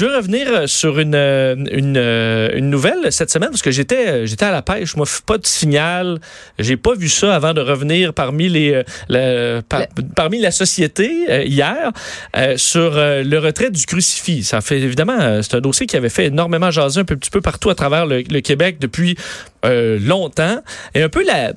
[0.00, 4.50] je veux revenir sur une, une, une, nouvelle cette semaine parce que j'étais j'étais à
[4.50, 4.96] la pêche.
[4.96, 6.20] Moi, pas de signal.
[6.58, 9.60] J'ai pas vu ça avant de revenir parmi les la,
[10.16, 11.92] parmi la société hier
[12.56, 14.44] sur le retrait du crucifix.
[14.44, 17.68] Ça fait évidemment c'est un dossier qui avait fait énormément jaser un petit peu partout
[17.68, 19.16] à travers le, le Québec depuis
[19.62, 20.62] longtemps
[20.94, 21.52] et un peu la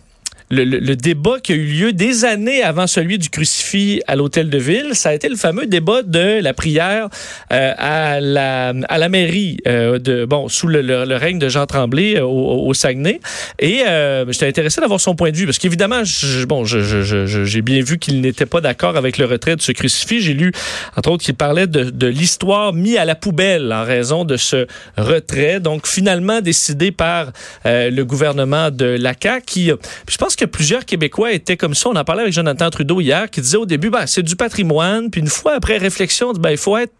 [0.50, 4.57] le, débat qui a eu lieu des années avant celui du crucifix à l'hôtel de
[4.57, 7.10] ville, ça a été le fameux débat de la prière
[7.52, 12.18] euh, à, la, à la mairie, euh, de, bon, sous le, règne de Jean Tremblay
[12.18, 13.20] euh, au, Saguenay.
[13.60, 13.84] Et
[14.29, 18.21] j'étais intéressé d'avoir son point de vue, parce qu'évidemment, je, bon, j'ai bien vu qu'il
[18.21, 20.21] n'était pas d'accord avec le retrait de ce crucifix.
[20.21, 20.51] J'ai lu,
[20.96, 24.68] entre autres, qu'il parlait de, de l'histoire mis à la poubelle en raison de ce
[24.98, 25.60] retrait.
[25.60, 27.32] Donc, finalement décidé par
[27.65, 29.14] le gouvernement de la
[29.46, 29.71] qui,
[30.07, 31.89] je pense que plusieurs Québécois étaient comme ça.
[31.89, 35.09] On en parlait avec Jonathan Trudeau hier, qui disait au début, ben, c'est du patrimoine.
[35.09, 36.94] Puis une fois après réflexion, ben, il faut être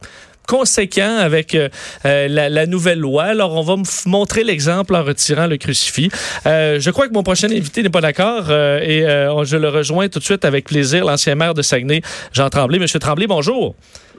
[0.48, 1.70] conséquent avec euh,
[2.06, 3.24] euh, la, nouvelle loi.
[3.24, 6.10] Alors, on va me montrer l'exemple en retirant le crucifix.
[6.46, 9.02] Euh, je crois que mon prochain invité n'est pas d'accord et
[9.44, 12.80] je le rejoins tout de suite avec plaisir, l'ancien maire de Saguenay, Jean Tremblay.
[12.80, 13.76] Monsieur Tremblay, bonjour.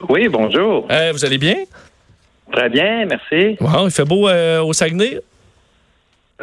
[0.09, 0.87] Oui, bonjour.
[1.13, 1.57] vous allez bien?
[2.51, 3.57] Très bien, merci.
[3.59, 5.19] Wow, il fait beau au Saguenay?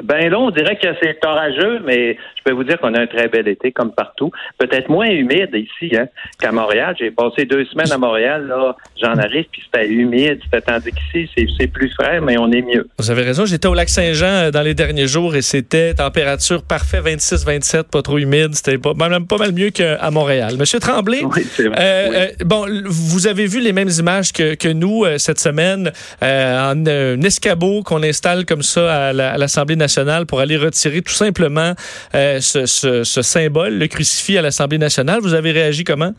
[0.00, 3.06] Ben là, on dirait que c'est orageux, mais je peux vous dire qu'on a un
[3.06, 4.30] très bel été, comme partout.
[4.56, 6.06] Peut-être moins humide ici hein,
[6.40, 6.96] qu'à Montréal.
[6.98, 10.40] J'ai passé deux semaines à Montréal, là, j'en arrive, puis c'était humide.
[10.44, 12.88] C'était tandis qu'ici, c'est plus frais, mais on est mieux.
[12.98, 13.44] Vous avez raison.
[13.44, 18.00] J'étais au lac Saint-Jean euh, dans les derniers jours et c'était température parfaite, 26-27, pas
[18.00, 18.54] trop humide.
[18.54, 20.54] C'était pas, même pas mal mieux qu'à Montréal.
[20.58, 21.76] Monsieur Tremblay, oui, vrai.
[21.78, 26.86] Euh, euh, bon, vous avez vu les mêmes images que, que nous cette semaine en
[26.86, 29.76] un escabeau qu'on installe comme ça à l'Assemblée
[30.26, 31.72] pour aller retirer tout simplement
[32.14, 35.20] euh, ce, symbole, le crucifix à l'Assemblée nationale.
[35.20, 36.12] Vous avez réagi comment?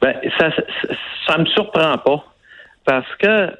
[0.00, 0.50] Ben, ça,
[1.26, 2.24] ça, me surprend pas.
[2.84, 3.50] Parce que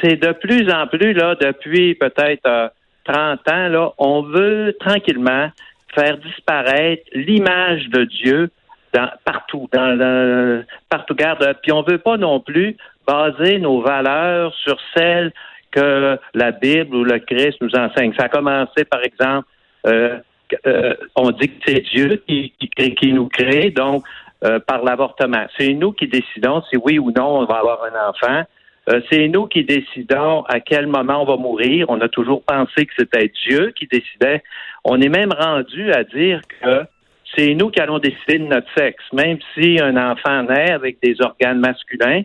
[0.00, 2.72] c'est de plus en plus, là, depuis peut-être
[3.04, 5.50] 30 euh, ans, là, on veut tranquillement
[5.94, 8.50] faire disparaître l'image de Dieu
[8.94, 11.14] dans, partout, dans le, partout.
[11.14, 12.76] Garde, puis on veut pas non plus
[13.06, 15.32] baser nos valeurs sur celles
[15.72, 18.12] que la Bible ou le Christ nous enseigne.
[18.16, 19.48] Ça a commencé, par exemple,
[19.86, 20.18] euh,
[20.66, 24.04] euh, on dit que c'est Dieu qui, nous crée, donc
[24.44, 25.46] euh, par l'avortement.
[25.58, 28.44] C'est nous qui décidons si oui ou non on va avoir un enfant.
[29.10, 31.86] c'est nous qui décidons à quel moment on va mourir.
[31.88, 34.42] On a toujours pensé que c'était Dieu qui décidait.
[34.84, 36.82] On est même rendu à dire que
[37.34, 41.20] c'est nous qui allons décider de notre sexe, même si un enfant naît avec des
[41.22, 42.22] organes masculins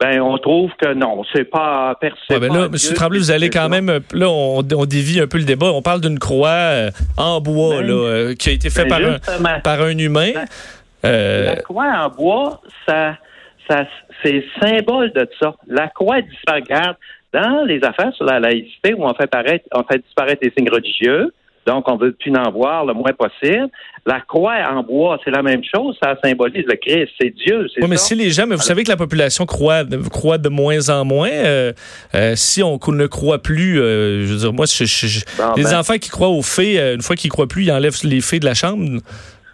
[0.00, 2.94] ben on trouve que non, c'est pas ben là, M.
[2.94, 5.72] Tremblay, vous allez quand même là, on, on, dévie un peu le débat.
[5.72, 9.18] On parle d'une croix euh, en bois ben, là, euh, qui a été faite ben,
[9.18, 10.30] par, un, par un humain.
[11.04, 13.16] Euh, la croix en bois, ça,
[13.68, 13.86] ça
[14.22, 15.54] c'est symbole de ça.
[15.66, 16.94] La croix disparaît.
[17.30, 20.70] Dans les affaires sur la laïcité, où on fait, paraître, on fait disparaître les signes
[20.70, 21.30] religieux,
[21.68, 23.68] donc, on veut plus en voir le moins possible.
[24.06, 25.98] La croix en bois, c'est la même chose.
[26.02, 27.12] Ça symbolise le Christ.
[27.20, 27.68] C'est Dieu.
[27.76, 30.88] Oui, mais si les gens, mais vous savez que la population croit, croit de moins
[30.88, 31.28] en moins.
[31.28, 31.74] Euh,
[32.14, 35.74] euh, si on ne croit plus, euh, je veux dire, moi, les ben.
[35.78, 38.46] enfants qui croient aux fées, une fois qu'ils croient plus, ils enlèvent les fées de
[38.46, 39.00] la chambre.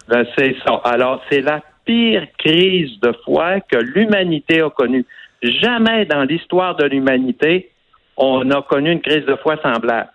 [0.08, 0.80] Ben, c'est ça.
[0.84, 5.04] Alors, c'est la pire crise de foi que l'humanité a connue.
[5.42, 7.72] Jamais dans l'histoire de l'humanité,
[8.16, 10.10] on a connu une crise de foi semblable.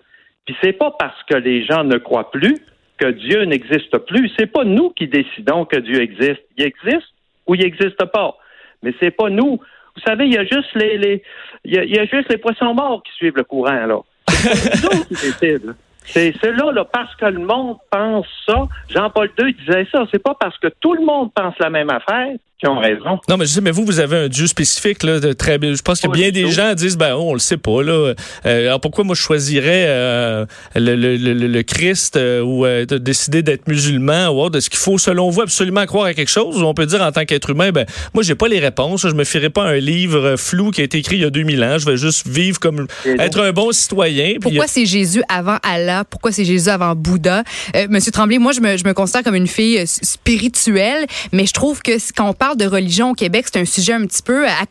[0.49, 2.57] Puis c'est pas parce que les gens ne croient plus
[2.97, 4.31] que Dieu n'existe plus.
[4.35, 6.41] C'est pas nous qui décidons que Dieu existe.
[6.57, 7.07] Il existe
[7.45, 8.35] ou il n'existe pas.
[8.81, 9.59] Mais c'est pas nous.
[9.95, 11.23] Vous savez, il y a juste les, les
[11.65, 13.99] il, y a, juste les poissons morts qui suivent le courant là.
[14.27, 15.61] C'est.
[16.01, 18.67] C'est cela, là, parce que le monde pense ça.
[18.89, 20.07] Jean-Paul II disait ça.
[20.11, 23.19] C'est pas parce que tout le monde pense la même affaire qui ont raison.
[23.29, 25.81] Non, mais je sais, mais vous, vous avez un Dieu spécifique, là, de très Je
[25.81, 28.13] pense que bien des gens disent, ben, on le sait pas, là.
[28.45, 33.43] Euh, alors pourquoi moi je choisirais euh, le, le, le, Christ euh, ou de décider
[33.43, 34.57] d'être musulman ou autre?
[34.57, 36.61] Est-ce qu'il faut, selon vous, absolument croire à quelque chose?
[36.61, 39.07] Ou on peut dire en tant qu'être humain, ben, moi, j'ai pas les réponses.
[39.07, 41.29] Je me fierai pas à un livre flou qui a été écrit il y a
[41.29, 41.77] 2000 ans.
[41.77, 44.33] Je vais juste vivre comme, être un bon citoyen.
[44.41, 46.03] Pourquoi c'est Jésus avant Allah?
[46.03, 47.43] Pourquoi c'est Jésus avant Bouddha?
[47.89, 51.81] Monsieur Tremblay, moi, je me, je me considère comme une fille spirituelle, mais je trouve
[51.81, 54.65] que quand on parle de religion au Québec, c'est un sujet un petit peu à,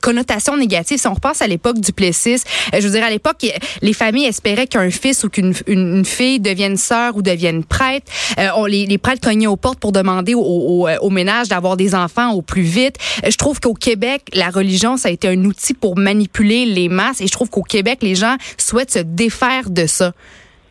[0.00, 0.98] connotation négative.
[0.98, 2.42] Si on repasse à l'époque du Plessis,
[2.74, 3.44] euh, je veux dire, à l'époque,
[3.82, 8.10] les familles espéraient qu'un fils ou qu'une une, fille devienne sœur ou devienne prêtre.
[8.38, 11.76] Euh, on, les, les, prêtres cognaient aux portes pour demander au, au, au ménage d'avoir
[11.76, 12.96] des enfants au plus vite.
[13.24, 16.88] Euh, je trouve qu'au Québec, la religion, ça a été un outil pour manipuler les
[16.88, 20.12] masses et je trouve qu'au Québec, les gens souhaitent se défaire de ça.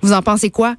[0.01, 0.75] Vous en pensez quoi?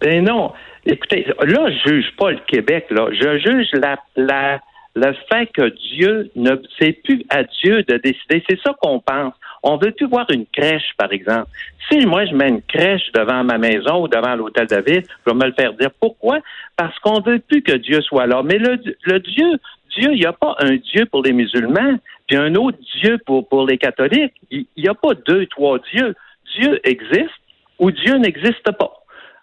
[0.00, 0.52] Ben non.
[0.86, 3.08] Écoutez, là, je juge pas le Québec, là.
[3.12, 4.60] Je juge la
[4.94, 8.42] le fait que Dieu ne, c'est plus à Dieu de décider.
[8.48, 9.34] C'est ça qu'on pense.
[9.62, 11.48] On veut plus voir une crèche, par exemple.
[11.90, 15.30] Si moi, je mets une crèche devant ma maison ou devant l'hôtel de ville, je
[15.30, 15.90] vais me le faire dire.
[16.00, 16.38] Pourquoi?
[16.76, 18.42] Parce qu'on veut plus que Dieu soit là.
[18.42, 19.58] Mais le, le Dieu,
[19.96, 23.48] Dieu, il n'y a pas un Dieu pour les musulmans, puis un autre Dieu pour,
[23.48, 24.34] pour les catholiques.
[24.50, 26.14] Il n'y a pas deux, trois dieux.
[26.56, 27.30] Dieu existe
[27.78, 28.92] ou Dieu n'existe pas.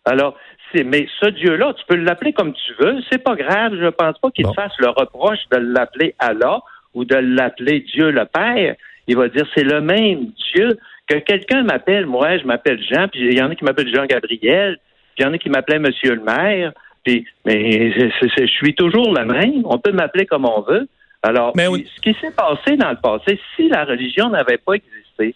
[0.06, 0.38] Alors,
[0.76, 3.74] mais ce Dieu-là, tu peux l'appeler comme tu veux, c'est pas grave.
[3.80, 6.60] Je pense pas qu'il te fasse le reproche de l'appeler Allah
[6.94, 8.76] ou de l'appeler Dieu le Père.
[9.08, 10.78] Il va dire c'est le même Dieu
[11.08, 12.06] que quelqu'un m'appelle.
[12.06, 14.78] Moi, je m'appelle Jean, puis il y en a qui m'appellent Jean Gabriel,
[15.16, 16.74] puis il y en a qui m'appellent Monsieur le Maire.
[17.04, 19.62] Puis, mais je suis toujours le même.
[19.66, 20.88] On peut m'appeler comme on veut.
[21.24, 25.34] Alors, ce qui s'est passé dans le passé, si la religion n'avait pas existé,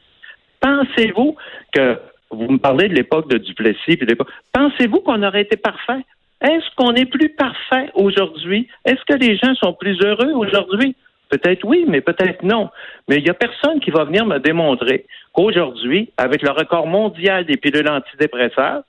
[0.60, 1.36] pensez-vous
[1.74, 1.98] que
[2.32, 4.08] vous me parlez de l'époque de Duplessis, puis
[4.54, 6.02] pensez-vous qu'on aurait été parfait?
[6.42, 8.68] Est-ce qu'on est plus parfait aujourd'hui?
[8.86, 10.96] Est-ce que les gens sont plus heureux aujourd'hui?
[11.30, 12.70] Peut-être oui, mais peut-être non.
[13.08, 17.46] Mais il n'y a personne qui va venir me démontrer qu'aujourd'hui, avec le record mondial
[17.46, 18.82] des pilules antidépresseurs,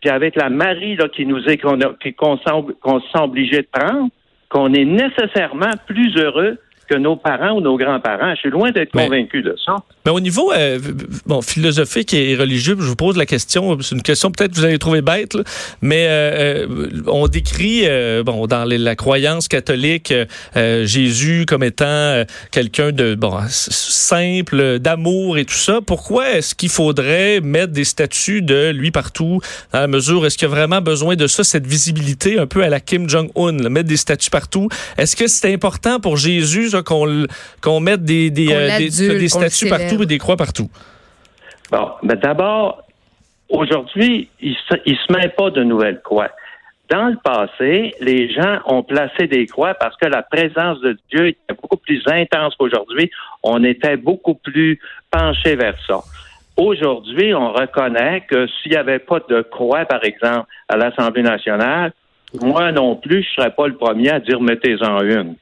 [0.00, 1.78] puis avec la Marie là, qui nous est qu'on
[2.16, 2.36] qu'on
[3.00, 4.08] se sent obligé de prendre,
[4.48, 6.58] qu'on est nécessairement plus heureux
[6.88, 8.34] que nos parents ou nos grands-parents.
[8.34, 9.76] Je suis loin d'être convaincu de ça.
[10.04, 10.78] Mais au niveau euh,
[11.26, 14.64] bon, philosophique et religieux, je vous pose la question, c'est une question peut-être que vous
[14.64, 15.36] allez trouver bête,
[15.80, 17.84] mais euh, euh, on décrit
[18.24, 20.12] bon dans la croyance catholique
[20.54, 25.80] Jésus comme étant quelqu'un de bon simple, d'amour et tout ça.
[25.84, 29.40] Pourquoi est-ce qu'il faudrait mettre des statues de lui partout
[29.72, 32.62] dans la mesure est-ce qu'il y a vraiment besoin de ça cette visibilité un peu
[32.62, 34.68] à la Kim Jong Un, mettre des statues partout?
[34.98, 37.26] Est-ce que c'est important pour Jésus qu'on
[37.60, 40.70] qu'on mette des des, des statues partout des croix partout.
[41.70, 42.82] Bon, mais d'abord,
[43.48, 46.28] aujourd'hui, il ne se, met pas de nouvelles croix.
[46.90, 51.28] Dans le passé, les gens ont placé des croix parce que la présence de Dieu
[51.28, 53.10] était beaucoup plus intense qu'aujourd'hui.
[53.42, 54.78] On était beaucoup plus
[55.10, 56.00] penché vers ça.
[56.58, 61.92] Aujourd'hui, on reconnaît que s'il n'y avait pas de croix, par exemple, à l'Assemblée nationale,
[62.42, 65.36] moi non plus, je ne serais pas le premier à dire mettez-en une.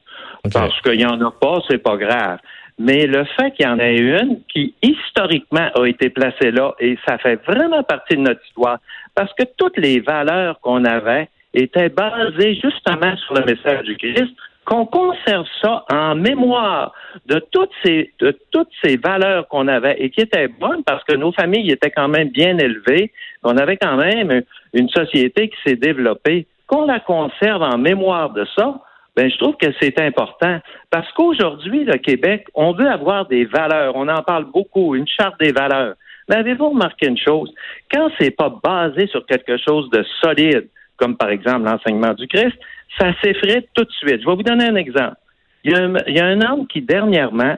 [0.53, 2.39] Parce qu'il n'y en a pas, c'est pas grave.
[2.79, 6.97] Mais le fait qu'il y en ait une qui historiquement a été placée là, et
[7.07, 8.79] ça fait vraiment partie de notre histoire,
[9.13, 14.33] parce que toutes les valeurs qu'on avait étaient basées justement sur le message du Christ,
[14.65, 16.93] qu'on conserve ça en mémoire
[17.25, 21.15] de toutes ces de toutes ces valeurs qu'on avait et qui étaient bonnes parce que
[21.15, 23.11] nos familles étaient quand même bien élevées,
[23.43, 24.43] on avait quand même
[24.73, 28.79] une société qui s'est développée, qu'on la conserve en mémoire de ça,
[29.15, 30.59] ben je trouve que c'est important
[30.89, 33.95] parce qu'aujourd'hui, le Québec, on veut avoir des valeurs.
[33.95, 35.95] On en parle beaucoup, une charte des valeurs.
[36.29, 37.53] Mais avez-vous remarqué une chose?
[37.91, 42.57] Quand c'est pas basé sur quelque chose de solide, comme par exemple l'enseignement du Christ,
[42.97, 44.21] ça s'effrite tout de suite.
[44.21, 45.15] Je vais vous donner un exemple.
[45.63, 45.71] Il
[46.07, 47.57] y a un, homme qui, dernièrement,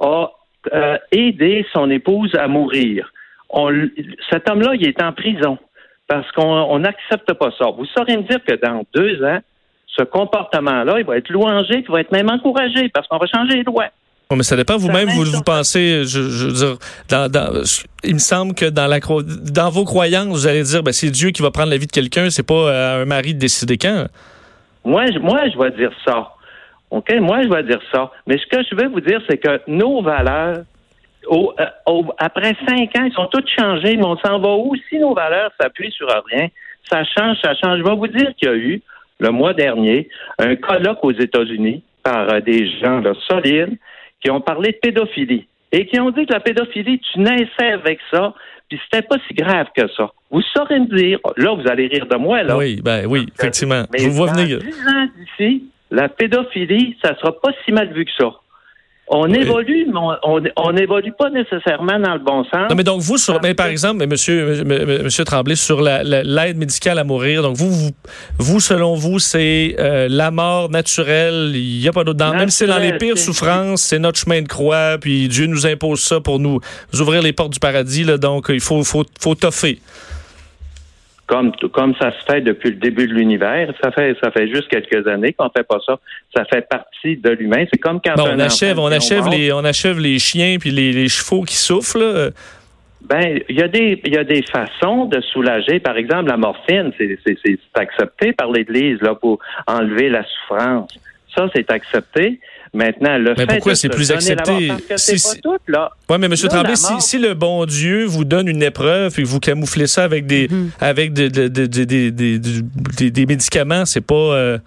[0.00, 0.30] a
[0.72, 3.12] euh, aidé son épouse à mourir.
[4.30, 5.58] cet homme-là, il est en prison
[6.08, 7.70] parce qu'on n'accepte pas ça.
[7.70, 9.38] Vous saurez me dire que dans deux ans,
[9.98, 13.56] ce comportement-là, il va être louangé, il va être même encouragé parce qu'on va changer
[13.56, 13.88] les lois.
[14.30, 16.78] mais ça dépend vous-même, vous, vous pensez, je, veux dire,
[17.08, 17.62] dans,
[18.04, 21.30] il me semble que dans, la, dans vos croyances, vous allez dire, ben, c'est Dieu
[21.30, 24.06] qui va prendre la vie de quelqu'un, c'est pas euh, un mari de décider quand?
[24.84, 26.30] Moi, je, moi, je vais dire ça.
[26.90, 27.12] OK?
[27.20, 28.10] Moi, je vais dire ça.
[28.26, 30.62] Mais ce que je veux vous dire, c'est que nos valeurs,
[31.30, 34.74] euh, après cinq ans, ils sont toutes changées, mais on s'en va où?
[34.88, 36.48] Si nos valeurs s'appuient sur rien,
[36.90, 37.78] ça change, ça change.
[37.78, 38.82] Je vais vous dire qu'il y a eu
[39.20, 40.08] le mois dernier
[40.38, 43.76] un colloque aux États-Unis par euh, des gens là, solides
[44.22, 47.98] qui ont parlé de pédophilie et qui ont dit que la pédophilie, tu naissais avec
[48.10, 48.34] ça,
[48.68, 50.10] puis c'était pas si grave que ça.
[50.30, 52.56] Vous saurez me dire, là, vous allez rire de moi, là.
[52.56, 53.84] Oui, ben oui, effectivement.
[53.96, 54.58] Je vous vois venir.
[54.58, 58.32] 10 ans d'ici, la pédophilie, ça sera pas si mal vu que ça.
[59.10, 62.68] On évolue, mais on n'évolue pas nécessairement dans le bon sens.
[62.68, 67.04] Non, mais donc vous, sur, mais par exemple, monsieur, monsieur Tremblay, sur l'aide médicale à
[67.04, 67.90] mourir, donc vous, vous,
[68.38, 72.18] vous selon vous, c'est euh, la mort naturelle, il n'y a pas d'autre.
[72.32, 75.66] Même si c'est dans les pires souffrances, c'est notre chemin de croix, puis Dieu nous
[75.66, 76.60] impose ça pour nous,
[76.92, 79.80] ouvrir les portes du paradis, là, donc il faut, faut, faut toffer
[81.28, 83.72] comme, comme ça se fait depuis le début de l'univers.
[83.82, 85.98] Ça fait, ça fait juste quelques années qu'on fait pas ça.
[86.34, 87.64] Ça fait partie de l'humain.
[87.70, 91.42] C'est comme quand on achève, on achève les, on achève les chiens puis les, chevaux
[91.42, 92.32] qui soufflent.
[93.02, 95.78] Ben, il y a des, il y a des façons de soulager.
[95.78, 100.98] Par exemple, la morphine, c'est, c'est accepté par l'Église là pour enlever la souffrance.
[101.34, 102.40] Ça, c'est accepté.
[102.74, 104.70] Maintenant, le mais pourquoi c'est plus accepté?
[104.96, 105.90] Si, pas tout, là.
[106.08, 106.34] Oui, mais M.
[106.34, 110.48] Tremblay, si, le bon Dieu vous donne une épreuve et vous camouflez ça avec des,
[110.48, 110.68] mm-hmm.
[110.80, 114.14] avec des, des, des, des, médicaments, c'est pas.
[114.14, 114.58] Euh,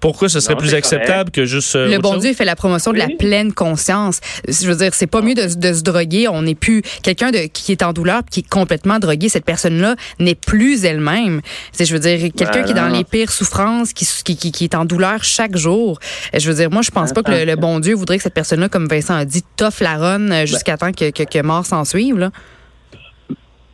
[0.00, 2.22] Pourquoi ce serait Non, plus acceptable que juste euh, Le bon chose?
[2.22, 4.20] Dieu fait la promotion de la pleine conscience.
[4.48, 6.26] Je veux dire, c'est pas mieux de, de se droguer.
[6.28, 9.28] On n'est plus quelqu'un de qui est en douleur, puis qui est complètement drogué.
[9.28, 11.42] Cette personne-là n'est plus elle-même.
[11.72, 14.64] C'est, je veux dire, quelqu'un qui est dans les pires souffrances, qui, qui, qui, qui
[14.64, 15.98] est en douleur chaque jour.
[16.36, 18.34] Je veux dire, moi, je pense pas que le, le bon Dieu voudrait que cette
[18.34, 21.66] personne-là, comme Vincent a dit, toffe la run euh, jusqu'à temps que, que, que mort
[21.66, 22.18] s'en suive.
[22.18, 22.30] Là.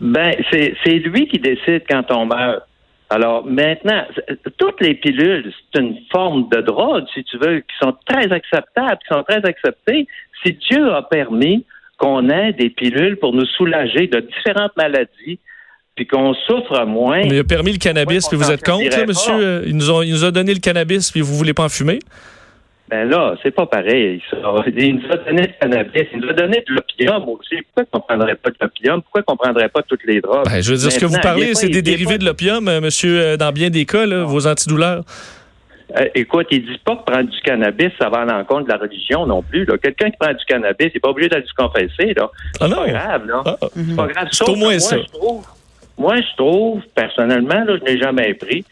[0.00, 2.62] Ben, c'est c'est lui qui décide quand on meurt.
[3.10, 4.02] Alors maintenant,
[4.58, 8.98] toutes les pilules, c'est une forme de drogue, si tu veux, qui sont très acceptables,
[9.06, 10.06] qui sont très acceptées.
[10.44, 11.64] Si Dieu a permis
[11.98, 15.38] qu'on ait des pilules pour nous soulager de différentes maladies,
[15.94, 17.22] puis qu'on souffre moins.
[17.22, 19.32] Mais il a permis le cannabis, puis vous êtes contre, là, monsieur?
[19.34, 21.68] Euh, Il nous, ont- il nous a donné le cannabis, puis vous voulez pas en
[21.70, 22.00] fumer?
[22.88, 24.22] Ben là, c'est pas pareil.
[24.30, 24.36] Ça.
[24.76, 27.56] Il nous a donné du cannabis, il nous a donné de l'opium aussi.
[27.74, 29.02] Pourquoi qu'on prendrait pas de l'opium?
[29.02, 30.44] Pourquoi qu'on prendrait pas toutes les drogues?
[30.46, 32.68] Ben, je veux dire, ce que vous parlez, est c'est des dérivés pas- de l'opium,
[32.68, 35.02] euh, monsieur, euh, dans bien des cas, là, vos antidouleurs.
[35.96, 38.78] Euh, écoute, il dit pas que prendre du cannabis, ça va à l'encontre de la
[38.78, 39.66] religion non plus.
[39.82, 42.14] Quelqu'un qui prend du cannabis, il n'est pas obligé d'aller se confesser.
[42.16, 42.30] Là.
[42.32, 42.76] Ah C'est non?
[42.76, 43.42] pas grave, là.
[43.46, 44.28] Ah, C'est pas grave.
[44.30, 44.96] C'est Sauf au moins que ça.
[44.96, 45.46] Moi, je trouve,
[45.98, 48.64] moi, je trouve, personnellement, là, je n'ai jamais pris.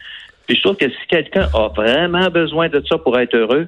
[0.47, 3.67] Puis je trouve que si quelqu'un a vraiment besoin de ça pour être heureux,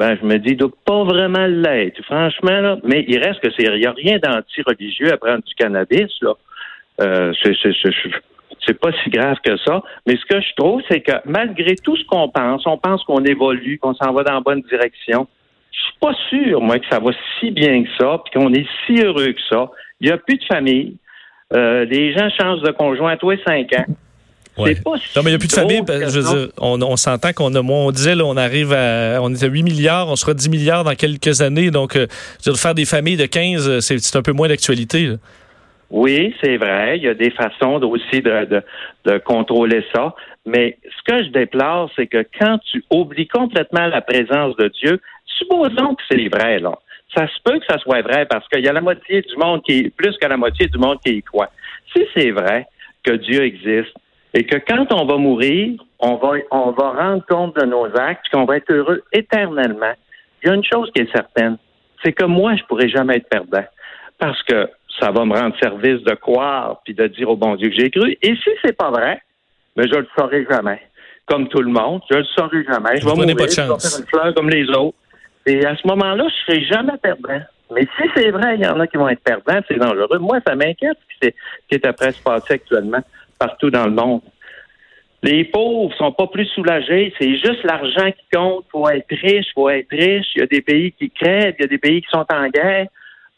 [0.00, 2.02] ben je me dis, doit pas vraiment l'être.
[2.04, 2.78] Franchement, là.
[2.84, 6.32] Mais il reste que c'est, il n'y a rien d'anti-religieux à prendre du cannabis, là.
[7.02, 7.32] Euh,
[8.66, 9.82] c'est pas si grave que ça.
[10.06, 13.24] Mais ce que je trouve, c'est que malgré tout ce qu'on pense, on pense qu'on
[13.24, 15.28] évolue, qu'on s'en va dans la bonne direction.
[15.70, 18.66] Je suis pas sûr, moi, que ça va si bien que ça, puis qu'on est
[18.86, 19.70] si heureux que ça.
[20.00, 20.96] Il n'y a plus de famille.
[21.52, 23.86] Euh, les gens changent de conjoint à tous les cinq ans.
[24.62, 24.74] Ouais.
[24.76, 25.82] Pas Non, mais il n'y a plus de famille.
[25.82, 26.34] ben, Je veux ça.
[26.34, 29.46] dire, on, on s'entend qu'on a, on disait, là, on arrive à, on est à
[29.46, 31.70] 8 milliards, on sera 10 milliards dans quelques années.
[31.70, 32.06] Donc, euh,
[32.42, 35.10] je veux dire, faire des familles de 15, euh, c'est un peu moins d'actualité.
[35.90, 36.98] Oui, c'est vrai.
[36.98, 38.62] Il y a des façons de- aussi de, de,
[39.06, 40.14] de contrôler ça.
[40.46, 45.00] Mais ce que je déplore, c'est que quand tu oublies complètement la présence de Dieu,
[45.38, 46.78] supposons que c'est vrai, là.
[47.16, 49.62] Ça se peut que ça soit vrai parce qu'il y a la moitié du monde
[49.64, 51.50] qui est, plus que la moitié du monde qui y croit.
[51.92, 52.66] Si c'est vrai
[53.02, 53.92] que Dieu existe
[54.34, 58.28] et que quand on va mourir, on va, on va rendre compte de nos actes,
[58.32, 59.92] qu'on va être heureux éternellement,
[60.42, 61.58] il y a une chose qui est certaine,
[62.02, 63.64] c'est que moi, je pourrais jamais être perdant
[64.18, 64.68] parce que
[64.98, 67.90] ça va me rendre service de croire puis de dire au bon Dieu que j'ai
[67.90, 68.16] cru.
[68.22, 69.20] Et si c'est pas vrai,
[69.76, 70.80] mais je le saurai jamais.
[71.26, 72.96] Comme tout le monde, je le saurai jamais.
[72.96, 73.90] Je vais mourir, pas de je vais chance.
[73.90, 74.96] faire une fleur comme les autres.
[75.46, 77.40] Et à ce moment-là, je serai jamais perdant.
[77.72, 80.18] Mais si c'est vrai, il y en a qui vont être perdants, c'est dangereux.
[80.18, 83.00] Moi, ça m'inquiète ce qui, est, ce qui est après se passer actuellement
[83.40, 84.20] partout dans le monde.
[85.22, 87.12] Les pauvres sont pas plus soulagés.
[87.18, 88.64] C'est juste l'argent qui compte.
[88.70, 90.28] Faut être riche, faut être riche.
[90.34, 92.48] Il y a des pays qui crèvent, il y a des pays qui sont en
[92.48, 92.86] guerre.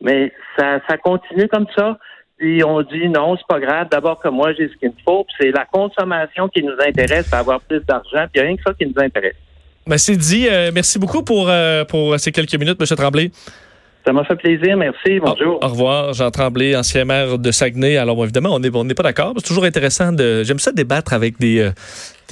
[0.00, 1.99] Mais ça, ça continue comme ça.
[2.38, 3.88] Puis on dit non, c'est pas grave.
[3.90, 5.26] D'abord que moi, j'ai ce qu'il me faut.
[5.40, 8.26] C'est la consommation qui nous intéresse, avoir plus d'argent.
[8.32, 9.37] Puis il n'y a rien que ça qui nous intéresse.
[9.87, 10.47] Ben, c'est dit.
[10.49, 12.97] Euh, merci beaucoup pour, euh, pour ces quelques minutes, M.
[12.97, 13.30] Tremblay.
[14.04, 14.76] Ça m'a fait plaisir.
[14.76, 15.21] Merci.
[15.21, 15.59] Bonjour.
[15.62, 17.97] Au, au revoir, Jean Tremblay, ancien maire de Saguenay.
[17.97, 19.32] Alors, évidemment, on n'est on n'est pas d'accord.
[19.37, 20.42] C'est toujours intéressant de.
[20.42, 21.71] J'aime ça débattre avec des, euh,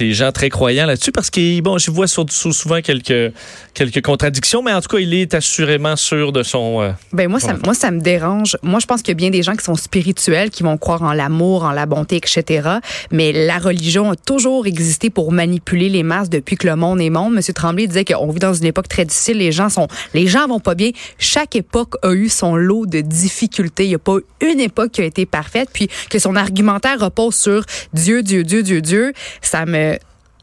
[0.01, 3.33] des gens très croyants là-dessus parce que, bon, je vois sur, sur souvent quelques,
[3.75, 6.81] quelques contradictions, mais en tout cas, il est assurément sûr de son.
[6.81, 8.57] euh, Ben moi, ça, moi, ça me dérange.
[8.63, 11.03] Moi, je pense qu'il y a bien des gens qui sont spirituels, qui vont croire
[11.03, 12.67] en l'amour, en la bonté, etc.
[13.11, 17.09] Mais la religion a toujours existé pour manipuler les masses depuis que le monde est
[17.11, 17.35] monde.
[17.35, 19.37] Monsieur Tremblay disait qu'on vit dans une époque très difficile.
[19.37, 20.89] Les gens sont, les gens vont pas bien.
[21.19, 23.85] Chaque époque a eu son lot de difficultés.
[23.85, 25.69] Il n'y a pas une époque qui a été parfaite.
[25.71, 29.13] Puis que son argumentaire repose sur Dieu, Dieu, Dieu, Dieu, Dieu.
[29.41, 29.90] Ça me,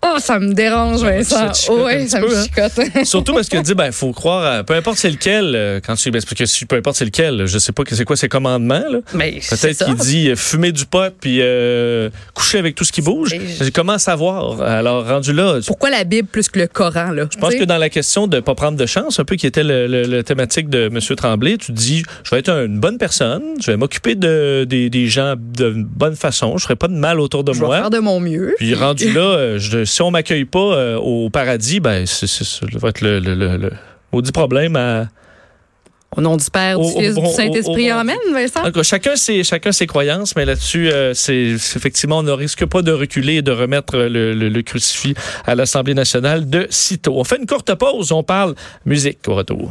[0.04, 2.44] oh, ça me dérange, Ça ouais, ça peu, me hein?
[2.44, 3.04] chicote.
[3.06, 6.10] Surtout parce qu'il dit, ben, faut croire, à, peu importe c'est lequel, euh, quand tu,
[6.10, 8.28] ben, parce que si, peu importe c'est lequel, je sais pas que c'est quoi ses
[8.28, 8.98] commandements, là.
[9.40, 13.02] C'est Peut-être qu'il dit euh, fumer du pot puis euh, coucher avec tout ce qui
[13.02, 13.32] bouge.
[13.32, 14.60] Et- Comment savoir?
[14.62, 17.26] Alors, rendu là, je Pourquoi la Bible plus que le Coran, là?
[17.40, 19.86] pense que dans la question de pas prendre de chance, un peu qui était le,
[19.86, 20.98] le- le thématique de M.
[21.16, 25.06] Tremblay, tu dis, je vais être une bonne personne, je vais m'occuper de, des, des
[25.08, 27.76] gens de bonne façon, je ferai pas de mal autour de Je vais moi.
[27.78, 28.54] faire de mon mieux.
[28.58, 32.90] Puis rendu là, je- si on m'accueille pas euh, au paradis, ben c'est ça va
[32.90, 33.72] être le, le, le, le
[34.12, 35.08] maudit problème à,
[36.16, 37.90] Au nom du Père, du Fils, du Saint-Esprit.
[37.90, 38.62] Amen, Vincent.
[38.82, 42.92] Chacun ses, chacun ses croyances, mais là-dessus, euh, c'est effectivement, on ne risque pas de
[42.92, 45.14] reculer et de remettre le, le- le crucifix
[45.46, 47.14] à l'Assemblée nationale de sitôt.
[47.18, 48.54] On fait une courte pause, on parle
[48.86, 49.70] musique au retour.